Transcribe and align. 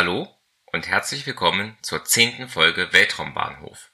Hallo 0.00 0.34
und 0.72 0.88
herzlich 0.88 1.26
willkommen 1.26 1.76
zur 1.82 2.06
zehnten 2.06 2.48
Folge 2.48 2.90
Weltraumbahnhof. 2.94 3.90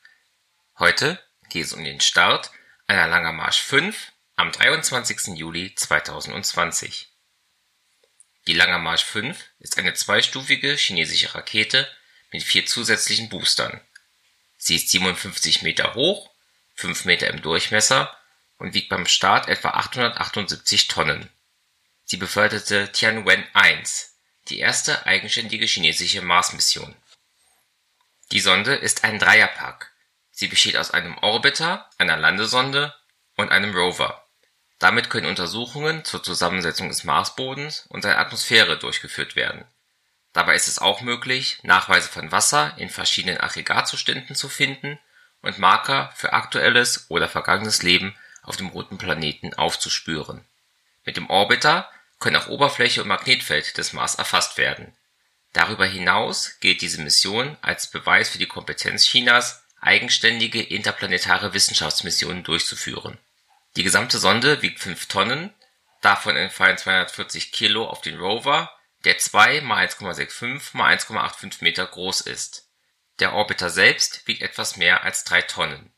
Heute 0.79 1.21
geht 1.49 1.65
es 1.65 1.73
um 1.73 1.83
den 1.83 2.01
Start 2.01 2.53
einer 2.87 3.09
Langer 3.09 3.33
Marsch 3.33 3.61
5 3.61 4.13
am 4.37 4.53
23. 4.53 5.37
Juli 5.37 5.75
2020. 5.75 7.09
Die 8.47 8.53
Langer 8.53 8.79
Marsch 8.79 9.03
5 9.03 9.37
ist 9.59 9.79
eine 9.79 9.95
zweistufige 9.95 10.77
chinesische 10.77 11.35
Rakete 11.35 11.89
mit 12.31 12.45
vier 12.45 12.67
zusätzlichen 12.67 13.29
Boostern. 13.29 13.81
Sie 14.59 14.77
ist 14.77 14.91
57 14.91 15.63
Meter 15.63 15.97
hoch, 15.97 16.31
5 16.77 17.05
Meter 17.07 17.27
im 17.31 17.43
Durchmesser 17.43 18.17
und 18.59 18.75
wiegt 18.75 18.91
beim 18.91 19.07
Start 19.07 19.49
etwa 19.49 19.71
878 19.71 20.87
Tonnen. 20.87 21.29
Sie 22.05 22.17
beförderte 22.17 22.93
Tianwen-1 22.93 24.16
die 24.49 24.59
erste 24.59 25.07
eigenständige 25.07 25.67
chinesische 25.67 26.23
Marsmission. 26.23 26.95
Die 28.33 28.41
Sonde 28.41 28.75
ist 28.75 29.05
ein 29.05 29.19
Dreierpack. 29.19 29.93
Sie 30.31 30.49
besteht 30.49 30.77
aus 30.77 30.91
einem 30.91 31.17
Orbiter, 31.19 31.89
einer 31.99 32.17
Landesonde 32.17 32.95
und 33.37 33.51
einem 33.51 33.75
Rover. 33.75 34.27
Damit 34.79 35.09
können 35.09 35.27
Untersuchungen 35.27 36.05
zur 36.05 36.23
Zusammensetzung 36.23 36.89
des 36.89 37.05
Marsbodens 37.05 37.87
und 37.89 38.03
seiner 38.03 38.19
Atmosphäre 38.19 38.79
durchgeführt 38.79 39.37
werden. 39.37 39.65
Dabei 40.33 40.55
ist 40.55 40.69
es 40.69 40.79
auch 40.79 41.01
möglich, 41.01 41.59
Nachweise 41.63 42.09
von 42.09 42.31
Wasser 42.31 42.75
in 42.77 42.91
verschiedenen 42.91 43.41
Aggregatzuständen 43.41 44.37
zu 44.37 44.51
finden 44.51 44.99
und 45.41 45.59
Marker 45.59 46.13
für 46.15 46.35
aktuelles 46.35 47.07
oder 47.09 47.29
vergangenes 47.29 47.83
Leben 47.83 48.15
auf 48.43 48.57
dem 48.57 48.69
roten 48.69 48.99
Planeten 48.99 49.55
aufzuspüren. 49.55 50.45
Mit 51.05 51.17
dem 51.17 51.31
Orbiter 51.31 51.89
können 52.19 52.37
auch 52.37 52.49
Oberfläche 52.49 53.03
und 53.03 53.09
Magnetfeld 53.09 53.77
des 53.79 53.93
Mars 53.93 54.15
erfasst 54.15 54.59
werden. 54.59 54.97
Darüber 55.53 55.87
hinaus 55.87 56.59
gilt 56.61 56.83
diese 56.83 57.01
Mission 57.01 57.57
als 57.63 57.91
Beweis 57.91 58.29
für 58.29 58.39
die 58.39 58.47
Kompetenz 58.47 59.05
Chinas, 59.05 59.65
eigenständige 59.81 60.63
interplanetare 60.63 61.55
Wissenschaftsmissionen 61.55 62.43
durchzuführen. 62.45 63.19
Die 63.77 63.83
gesamte 63.83 64.19
Sonde 64.19 64.63
wiegt 64.63 64.81
5 64.81 65.07
Tonnen, 65.07 65.55
davon 66.01 66.37
entfallen 66.37 66.79
240 66.79 67.53
Kilo 67.53 67.87
auf 67.87 68.01
den 68.01 68.19
Rover, 68.19 68.71
der 69.05 69.19
2 69.19 69.57
x 69.57 69.67
1,65 69.67 70.55
x 70.55 70.75
1,85 70.75 71.57
Meter 71.61 71.87
groß 71.87 72.23
ist. 72.23 72.69
Der 73.19 73.33
Orbiter 73.33 73.71
selbst 73.71 74.27
wiegt 74.27 74.43
etwas 74.43 74.77
mehr 74.77 75.05
als 75.05 75.25
3 75.25 75.43
Tonnen. 75.43 75.93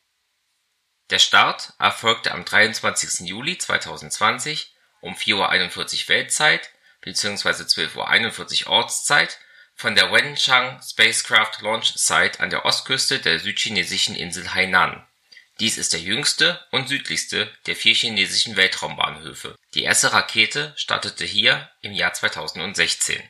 Der 1.11 1.19
Start 1.19 1.72
erfolgte 1.78 2.33
am 2.33 2.44
23. 2.44 3.27
Juli 3.27 3.58
2020 3.58 4.74
um 5.00 5.14
4:41 5.14 6.02
Uhr 6.02 6.08
Weltzeit 6.08 6.70
bzw. 7.00 7.64
12:41 7.64 8.66
Uhr 8.66 8.72
Ortszeit 8.72 9.38
von 9.74 9.94
der 9.94 10.12
Wenchang 10.12 10.80
Spacecraft 10.82 11.60
Launch 11.60 11.92
Site 11.94 12.40
an 12.40 12.50
der 12.50 12.64
Ostküste 12.64 13.20
der 13.20 13.38
südchinesischen 13.38 14.16
Insel 14.16 14.55
Hainan. 14.55 15.06
Dies 15.60 15.78
ist 15.78 15.92
der 15.92 16.00
jüngste 16.00 16.64
und 16.70 16.88
südlichste 16.88 17.52
der 17.67 17.77
vier 17.77 17.95
chinesischen 17.95 18.56
Weltraumbahnhöfe. 18.56 19.56
Die 19.74 19.83
erste 19.83 20.12
Rakete 20.12 20.73
startete 20.77 21.24
hier 21.24 21.70
im 21.80 21.92
Jahr 21.92 22.12
2016. 22.12 23.23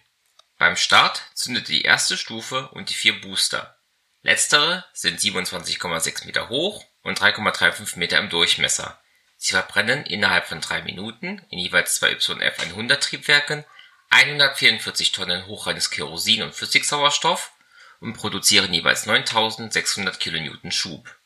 Beim 0.58 0.76
Start 0.76 1.22
zündete 1.34 1.72
die 1.72 1.82
erste 1.82 2.16
Stufe 2.16 2.68
und 2.68 2.90
die 2.90 2.94
vier 2.94 3.20
Booster. 3.20 3.78
Letztere 4.22 4.84
sind 4.92 5.20
27,6 5.20 6.26
Meter 6.26 6.48
hoch 6.48 6.84
und 7.02 7.20
3,35 7.20 7.98
Meter 7.98 8.18
im 8.18 8.28
Durchmesser 8.28 9.00
Sie 9.40 9.52
verbrennen 9.52 10.04
innerhalb 10.04 10.48
von 10.48 10.60
drei 10.60 10.82
Minuten 10.82 11.40
in 11.48 11.60
jeweils 11.60 11.94
zwei 11.94 12.12
YF-100-Triebwerken 12.12 13.64
144 14.10 15.12
Tonnen 15.12 15.46
hochreines 15.46 15.90
Kerosin 15.90 16.42
und 16.42 16.56
Flüssigsauerstoff 16.56 17.52
und 18.00 18.14
produzieren 18.14 18.74
jeweils 18.74 19.06
9600 19.06 20.18
kN 20.18 20.72
Schub. 20.72 21.16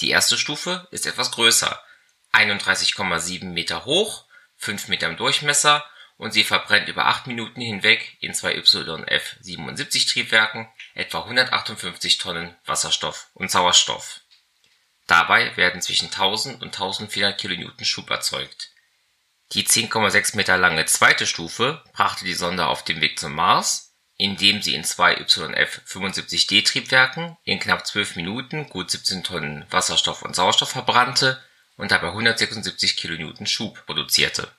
Die 0.00 0.08
erste 0.08 0.38
Stufe 0.38 0.88
ist 0.90 1.04
etwas 1.06 1.32
größer 1.32 1.84
(31,7 2.32 3.44
Meter 3.44 3.84
hoch, 3.84 4.24
5 4.56 4.88
Meter 4.88 5.08
im 5.08 5.18
Durchmesser) 5.18 5.84
und 6.16 6.32
sie 6.32 6.44
verbrennt 6.44 6.88
über 6.88 7.04
acht 7.06 7.26
Minuten 7.26 7.60
hinweg 7.60 8.16
in 8.20 8.32
zwei 8.32 8.56
YF-77-Triebwerken 8.56 10.72
etwa 10.94 11.24
158 11.24 12.16
Tonnen 12.16 12.56
Wasserstoff 12.64 13.28
und 13.34 13.50
Sauerstoff 13.50 14.22
Dabei 15.12 15.54
werden 15.58 15.82
zwischen 15.82 16.06
1000 16.06 16.62
und 16.62 16.68
1400 16.68 17.38
kN 17.38 17.84
Schub 17.84 18.08
erzeugt. 18.08 18.70
Die 19.52 19.66
10,6 19.66 20.36
Meter 20.36 20.56
lange 20.56 20.86
zweite 20.86 21.26
Stufe 21.26 21.84
brachte 21.92 22.24
die 22.24 22.32
Sonde 22.32 22.66
auf 22.66 22.82
dem 22.82 23.02
Weg 23.02 23.18
zum 23.18 23.34
Mars, 23.34 23.92
indem 24.16 24.62
sie 24.62 24.74
in 24.74 24.84
zwei 24.84 25.14
YF-75D-Triebwerken 25.16 27.36
in 27.44 27.60
knapp 27.60 27.86
12 27.86 28.16
Minuten 28.16 28.70
gut 28.70 28.90
17 28.90 29.22
Tonnen 29.22 29.66
Wasserstoff 29.68 30.22
und 30.22 30.34
Sauerstoff 30.34 30.70
verbrannte 30.70 31.44
und 31.76 31.90
dabei 31.90 32.08
176 32.08 32.96
kN 32.96 33.46
Schub 33.46 33.84
produzierte. 33.84 34.50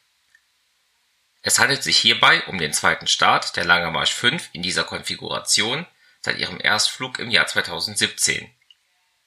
Es 1.41 1.57
handelt 1.57 1.81
sich 1.81 1.97
hierbei 1.97 2.43
um 2.43 2.59
den 2.59 2.73
zweiten 2.73 3.07
Start 3.07 3.55
der 3.55 3.65
Langer 3.65 3.89
Marsch 3.89 4.13
5 4.13 4.49
in 4.53 4.61
dieser 4.61 4.83
Konfiguration 4.83 5.87
seit 6.21 6.37
ihrem 6.37 6.59
Erstflug 6.61 7.17
im 7.17 7.31
Jahr 7.31 7.47
2017 7.47 8.53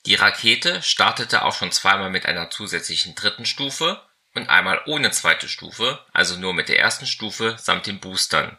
die 0.06 0.14
Rakete 0.14 0.82
startete 0.82 1.44
auch 1.44 1.54
schon 1.54 1.72
zweimal 1.72 2.10
mit 2.10 2.26
einer 2.26 2.48
zusätzlichen 2.48 3.16
dritten 3.16 3.44
Stufe 3.44 4.00
und 4.34 4.48
einmal 4.48 4.80
ohne 4.86 5.10
zweite 5.10 5.48
Stufe, 5.48 6.04
also 6.12 6.36
nur 6.36 6.54
mit 6.54 6.68
der 6.68 6.78
ersten 6.78 7.06
Stufe 7.06 7.56
samt 7.58 7.86
den 7.86 7.98
Boostern. 7.98 8.56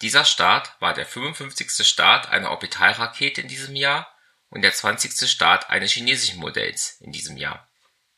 Dieser 0.00 0.24
Start 0.24 0.74
war 0.80 0.94
der 0.94 1.06
55. 1.06 1.86
Start 1.86 2.28
einer 2.30 2.50
Orbitalrakete 2.50 3.40
in 3.40 3.46
diesem 3.46 3.76
Jahr 3.76 4.12
und 4.50 4.62
der 4.62 4.72
20. 4.72 5.30
Start 5.30 5.70
eines 5.70 5.92
chinesischen 5.92 6.40
Modells 6.40 6.96
in 7.00 7.12
diesem 7.12 7.36
Jahr. 7.36 7.68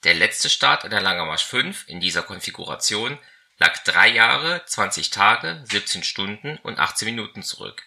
Der 0.05 0.15
letzte 0.15 0.49
Start 0.49 0.87
einer 0.87 1.03
Langermarsch 1.03 1.45
5 1.45 1.89
in 1.89 2.01
dieser 2.01 2.23
Konfiguration 2.23 3.19
lag 3.59 3.77
drei 3.85 4.09
Jahre, 4.09 4.65
20 4.65 5.11
Tage, 5.11 5.63
17 5.67 6.03
Stunden 6.03 6.57
und 6.63 6.79
18 6.79 7.05
Minuten 7.07 7.43
zurück. 7.43 7.83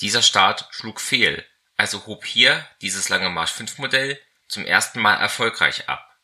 Dieser 0.00 0.22
Start 0.22 0.66
schlug 0.70 0.98
fehl 0.98 1.46
also 1.76 2.06
hob 2.06 2.24
hier 2.24 2.66
dieses 2.80 3.08
Lange 3.08 3.30
Marsch-5-Modell 3.30 4.20
zum 4.48 4.64
ersten 4.64 5.00
Mal 5.00 5.16
erfolgreich 5.16 5.88
ab. 5.88 6.16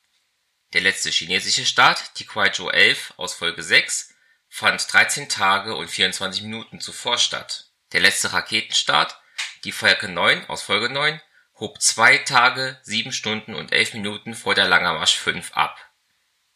Der 0.73 0.81
letzte 0.81 1.11
chinesische 1.11 1.67
Start, 1.67 2.19
die 2.19 2.27
Kuaizhou 2.27 2.71
11 2.71 3.15
aus 3.17 3.35
Folge 3.35 3.63
6, 3.63 4.15
fand 4.49 4.93
13 4.93 5.29
Tage 5.29 5.75
und 5.75 5.89
24 5.89 6.43
Minuten 6.43 6.81
zuvor 6.81 7.19
statt. 7.19 7.71
Der 7.93 8.01
letzte 8.01 8.33
Raketenstart, 8.33 9.19
die 9.65 9.73
Falcon 9.73 10.15
9 10.15 10.49
aus 10.49 10.63
Folge 10.63 10.89
9, 10.89 11.21
hob 11.59 11.83
zwei 11.83 12.19
Tage, 12.19 12.79
sieben 12.83 13.13
Stunden 13.13 13.55
und 13.55 13.73
elf 13.73 13.95
Minuten 13.95 14.35
vor 14.35 14.55
der 14.55 14.69
Langer 14.69 14.95
Marsch 14.95 15.17
5 15.17 15.53
ab. 15.55 15.79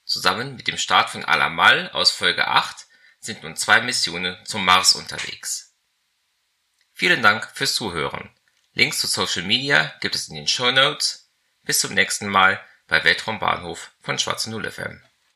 Zusammen 0.04 0.54
mit 0.54 0.68
dem 0.68 0.78
Start 0.78 1.10
von 1.10 1.24
Al-Amal 1.24 1.90
aus 1.90 2.10
Folge 2.10 2.46
8 2.46 2.86
sind 3.18 3.42
nun 3.42 3.56
zwei 3.56 3.80
Missionen 3.80 4.36
zum 4.44 4.64
Mars 4.64 4.92
unterwegs. 4.92 5.74
Vielen 6.92 7.22
Dank 7.22 7.50
fürs 7.54 7.74
Zuhören 7.74 8.30
Links 8.76 8.98
zu 8.98 9.06
Social 9.06 9.44
Media 9.44 9.94
gibt 10.00 10.16
es 10.16 10.28
in 10.28 10.34
den 10.34 10.48
Show 10.48 10.72
Notes. 10.72 11.30
Bis 11.62 11.78
zum 11.78 11.94
nächsten 11.94 12.28
Mal 12.28 12.60
bei 12.88 13.04
Weltraumbahnhof 13.04 13.92
von 14.00 14.18
Schwarze 14.18 14.50
Null 14.50 14.68
FM 14.68 15.00